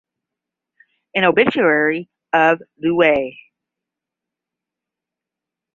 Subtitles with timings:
[1.13, 3.35] An obituary of Lieut.